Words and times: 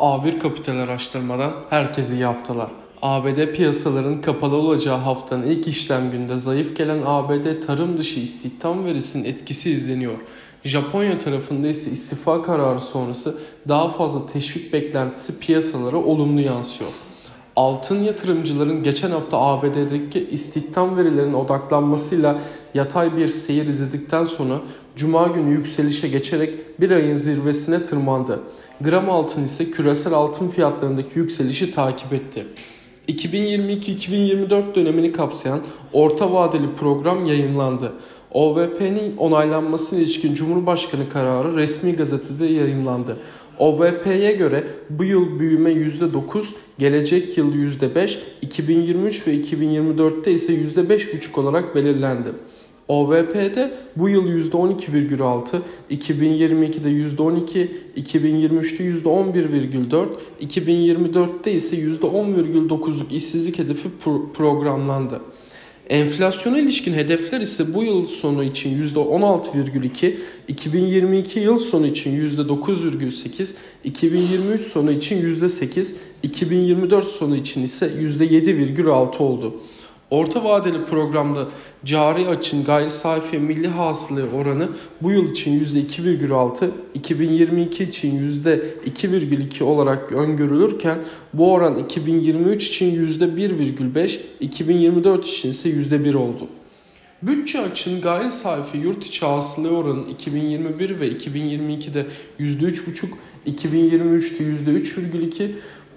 A1 0.00 0.38
Kapital 0.38 0.76
araştırmadan 0.76 1.52
herkese 1.70 2.14
iyi 2.14 2.24
haftalar. 2.24 2.70
ABD 3.02 3.52
piyasaların 3.52 4.20
kapalı 4.20 4.56
olacağı 4.56 4.96
haftanın 4.96 5.46
ilk 5.46 5.68
işlem 5.68 6.10
günde 6.10 6.38
zayıf 6.38 6.76
gelen 6.76 7.02
ABD 7.04 7.66
tarım 7.66 7.98
dışı 7.98 8.20
istihdam 8.20 8.84
verisinin 8.84 9.24
etkisi 9.24 9.70
izleniyor. 9.70 10.14
Japonya 10.64 11.18
tarafında 11.18 11.68
ise 11.68 11.90
istifa 11.90 12.42
kararı 12.42 12.80
sonrası 12.80 13.38
daha 13.68 13.88
fazla 13.88 14.32
teşvik 14.32 14.72
beklentisi 14.72 15.40
piyasalara 15.40 15.96
olumlu 15.96 16.40
yansıyor. 16.40 16.90
Altın 17.56 18.02
yatırımcıların 18.02 18.82
geçen 18.82 19.10
hafta 19.10 19.38
ABD'deki 19.38 20.28
istihdam 20.30 20.96
verilerinin 20.96 21.34
odaklanmasıyla 21.34 22.38
yatay 22.74 23.16
bir 23.16 23.28
seyir 23.28 23.66
izledikten 23.66 24.24
sonra 24.24 24.54
Cuma 24.96 25.26
günü 25.26 25.50
yükselişe 25.50 26.08
geçerek 26.08 26.80
bir 26.80 26.90
ayın 26.90 27.16
zirvesine 27.16 27.84
tırmandı. 27.84 28.40
Gram 28.80 29.10
altın 29.10 29.44
ise 29.44 29.70
küresel 29.70 30.12
altın 30.12 30.48
fiyatlarındaki 30.48 31.18
yükselişi 31.18 31.70
takip 31.70 32.12
etti. 32.12 32.46
2022-2024 33.08 34.74
dönemini 34.74 35.12
kapsayan 35.12 35.60
orta 35.92 36.32
vadeli 36.32 36.74
program 36.76 37.24
yayınlandı. 37.24 37.92
OVP'nin 38.32 39.16
onaylanmasına 39.16 39.98
ilişkin 39.98 40.34
Cumhurbaşkanı 40.34 41.08
kararı 41.08 41.56
resmi 41.56 41.92
gazetede 41.92 42.46
yayınlandı. 42.46 43.16
OVP'ye 43.58 44.32
göre 44.32 44.64
bu 44.90 45.04
yıl 45.04 45.38
büyüme 45.38 45.70
%9, 45.70 46.44
gelecek 46.78 47.38
yıl 47.38 47.54
%5, 47.54 48.18
2023 48.42 49.26
ve 49.26 49.34
2024'te 49.34 50.32
ise 50.32 50.52
%5,5 50.52 51.40
olarak 51.40 51.74
belirlendi. 51.74 52.28
OVP'de 52.88 53.70
bu 53.96 54.08
yıl 54.08 54.50
%12,6, 54.50 55.56
2022'de 55.90 56.88
%12, 56.88 57.68
2023'te 57.96 58.84
%11,4, 58.84 60.08
2024'te 60.40 61.52
ise 61.52 61.76
%10,9'luk 61.76 63.14
işsizlik 63.14 63.58
hedefi 63.58 63.88
programlandı. 64.34 65.20
Enflasyona 65.90 66.58
ilişkin 66.58 66.92
hedefler 66.92 67.40
ise 67.40 67.74
bu 67.74 67.84
yıl 67.84 68.06
sonu 68.06 68.44
için 68.44 68.84
%16,2, 68.84 70.16
2022 70.48 71.40
yıl 71.40 71.58
sonu 71.58 71.86
için 71.86 72.30
%9,8, 72.30 73.54
2023 73.84 74.60
sonu 74.60 74.92
için 74.92 75.22
%8, 75.22 75.94
2024 76.22 77.06
sonu 77.08 77.36
için 77.36 77.62
ise 77.62 77.86
%7,6 77.86 79.18
oldu. 79.18 79.54
Orta 80.10 80.44
vadeli 80.44 80.84
programda 80.84 81.48
cari 81.84 82.28
açın 82.28 82.64
gayri 82.64 82.90
safi 82.90 83.38
milli 83.38 83.68
hasıla 83.68 84.22
oranı 84.36 84.68
bu 85.02 85.10
yıl 85.10 85.30
için 85.30 85.64
%2,6, 85.64 86.68
2022 86.94 87.84
için 87.84 88.30
%2,2 88.44 89.62
olarak 89.62 90.12
öngörülürken 90.12 90.98
bu 91.34 91.52
oran 91.52 91.78
2023 91.78 92.68
için 92.68 93.06
%1,5, 93.08 94.18
2024 94.40 95.26
için 95.26 95.50
ise 95.50 95.68
%1 95.68 96.14
oldu. 96.14 96.48
Bütçe 97.22 97.60
açın 97.60 98.00
gayri 98.00 98.32
safi 98.32 98.78
yurt 98.78 99.06
içi 99.06 99.26
hasıla 99.26 99.68
oranı 99.68 100.10
2021 100.10 101.00
ve 101.00 101.08
2022'de 101.08 102.06
%3,5, 102.40 103.06
2023'te 103.46 104.44
%3,2, 104.44 105.50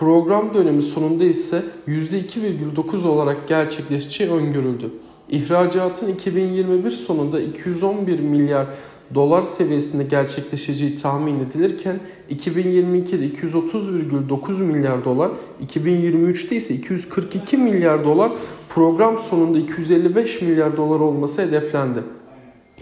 Program 0.00 0.54
dönemi 0.54 0.82
sonunda 0.82 1.24
ise 1.24 1.62
%2,9 1.88 3.06
olarak 3.06 3.48
gerçekleşeceği 3.48 4.30
öngörüldü. 4.30 4.90
İhracatın 5.28 6.08
2021 6.08 6.90
sonunda 6.90 7.40
211 7.40 8.20
milyar 8.20 8.66
dolar 9.14 9.42
seviyesinde 9.42 10.04
gerçekleşeceği 10.04 10.96
tahmin 10.96 11.40
edilirken 11.40 12.00
2022'de 12.30 13.26
230,9 13.26 14.62
milyar 14.62 15.04
dolar, 15.04 15.30
2023'te 15.66 16.56
ise 16.56 16.74
242 16.74 17.56
milyar 17.56 18.04
dolar, 18.04 18.32
program 18.68 19.18
sonunda 19.18 19.58
255 19.58 20.42
milyar 20.42 20.76
dolar 20.76 21.00
olması 21.00 21.42
hedeflendi. 21.42 22.00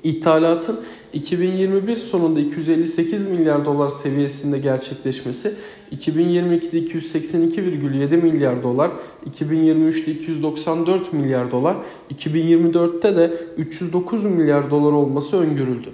İthalatın 0.03 0.81
2021 1.13 1.97
sonunda 1.97 2.41
258 2.41 3.29
milyar 3.29 3.65
dolar 3.65 3.89
seviyesinde 3.89 4.59
gerçekleşmesi, 4.59 5.55
2022'de 5.97 6.79
282,7 6.79 8.17
milyar 8.17 8.63
dolar, 8.63 8.91
2023'te 9.31 10.11
294 10.11 11.13
milyar 11.13 11.51
dolar, 11.51 11.77
2024'te 12.15 13.17
de 13.17 13.33
309 13.57 14.25
milyar 14.25 14.71
dolar 14.71 14.93
olması 14.93 15.37
öngörüldü. 15.37 15.89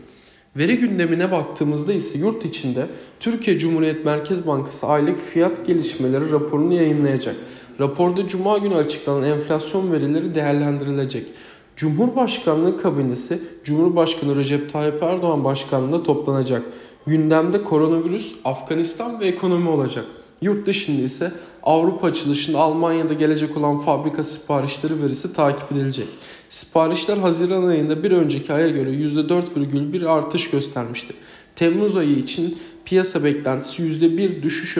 Veri 0.56 0.76
gündemine 0.78 1.32
baktığımızda 1.32 1.92
ise 1.92 2.18
yurt 2.18 2.44
içinde 2.44 2.86
Türkiye 3.20 3.58
Cumhuriyet 3.58 4.04
Merkez 4.04 4.46
Bankası 4.46 4.86
aylık 4.86 5.18
fiyat 5.18 5.66
gelişmeleri 5.66 6.32
raporunu 6.32 6.74
yayınlayacak. 6.74 7.36
Raporda 7.80 8.26
cuma 8.26 8.58
günü 8.58 8.74
açıklanan 8.74 9.22
enflasyon 9.22 9.92
verileri 9.92 10.34
değerlendirilecek. 10.34 11.26
Cumhurbaşkanlığı 11.76 12.78
kabinesi 12.78 13.42
Cumhurbaşkanı 13.64 14.36
Recep 14.36 14.72
Tayyip 14.72 15.02
Erdoğan 15.02 15.44
başkanlığında 15.44 16.02
toplanacak. 16.02 16.62
Gündemde 17.06 17.64
koronavirüs, 17.64 18.34
Afganistan 18.44 19.20
ve 19.20 19.26
ekonomi 19.26 19.68
olacak. 19.68 20.04
Yurt 20.42 20.66
dışında 20.66 21.02
ise 21.02 21.32
Avrupa 21.62 22.06
açılışında 22.06 22.58
Almanya'da 22.58 23.14
gelecek 23.14 23.56
olan 23.56 23.78
fabrika 23.78 24.24
siparişleri 24.24 25.02
verisi 25.02 25.32
takip 25.32 25.72
edilecek. 25.72 26.06
Siparişler 26.48 27.16
Haziran 27.16 27.66
ayında 27.66 28.02
bir 28.02 28.12
önceki 28.12 28.52
aya 28.52 28.68
göre 28.68 28.90
%4,1 28.90 30.08
artış 30.08 30.50
göstermişti. 30.50 31.14
Temmuz 31.56 31.96
ayı 31.96 32.16
için 32.16 32.58
piyasa 32.84 33.24
beklentisi 33.24 33.82
%1 33.82 34.42
düşüş 34.42 34.76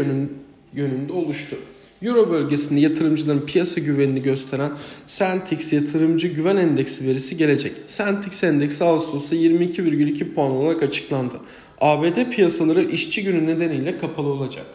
yönünde 0.74 1.12
oluştu. 1.12 1.56
Euro 2.04 2.30
bölgesinde 2.30 2.80
yatırımcıların 2.80 3.46
piyasa 3.46 3.80
güvenini 3.80 4.22
gösteren 4.22 4.72
Sentix 5.06 5.72
yatırımcı 5.72 6.28
güven 6.28 6.56
endeksi 6.56 7.08
verisi 7.08 7.36
gelecek. 7.36 7.72
Sentix 7.86 8.44
endeksi 8.44 8.84
Ağustos'ta 8.84 9.36
22,2 9.36 10.34
puan 10.34 10.50
olarak 10.50 10.82
açıklandı. 10.82 11.34
ABD 11.80 12.30
piyasaları 12.30 12.82
işçi 12.82 13.24
günü 13.24 13.46
nedeniyle 13.46 13.98
kapalı 13.98 14.28
olacak. 14.28 14.66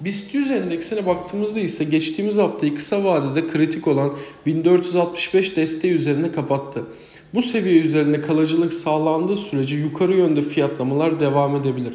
BIST 0.00 0.34
100 0.34 0.50
endeksine 0.50 1.06
baktığımızda 1.06 1.60
ise 1.60 1.84
geçtiğimiz 1.84 2.36
haftayı 2.36 2.74
kısa 2.74 3.04
vadede 3.04 3.48
kritik 3.48 3.88
olan 3.88 4.12
1465 4.46 5.56
desteği 5.56 5.92
üzerine 5.92 6.32
kapattı. 6.32 6.82
Bu 7.34 7.42
seviye 7.42 7.80
üzerinde 7.80 8.20
kalıcılık 8.20 8.72
sağlandığı 8.72 9.36
sürece 9.36 9.76
yukarı 9.76 10.16
yönde 10.16 10.42
fiyatlamalar 10.42 11.20
devam 11.20 11.56
edebilir. 11.56 11.94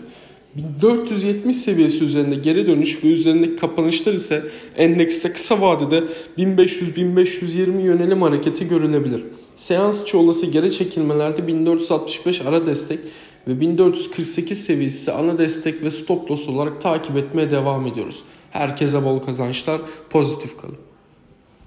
1470 0.58 1.58
seviyesi 1.58 2.04
üzerinde 2.04 2.36
geri 2.36 2.68
dönüş 2.68 3.04
ve 3.04 3.08
üzerindeki 3.08 3.56
kapanışlar 3.56 4.14
ise 4.14 4.44
endekste 4.78 5.34
kısa 5.34 5.62
vadede 5.62 6.04
1500-1520 6.38 7.82
yönelim 7.82 8.22
hareketi 8.22 8.68
görülebilir. 8.68 9.24
Seans 9.56 10.04
içi 10.04 10.18
olası 10.18 10.46
geri 10.46 10.72
çekilmelerde 10.72 11.48
1465 11.48 12.42
ara 12.42 12.66
destek 12.66 13.00
ve 13.48 13.60
1448 13.60 14.64
seviyesi 14.64 15.12
ana 15.12 15.38
destek 15.38 15.84
ve 15.84 15.92
stop 15.92 16.32
loss 16.32 16.50
olarak 16.50 16.82
takip 16.82 17.18
etmeye 17.18 17.52
devam 17.52 17.88
ediyoruz. 17.88 18.24
Herkese 18.52 19.06
bol 19.06 19.20
kazançlar, 19.20 19.82
pozitif 20.10 20.58
kalın. 20.58 20.87